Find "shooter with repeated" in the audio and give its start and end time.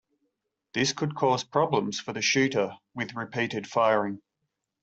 2.23-3.67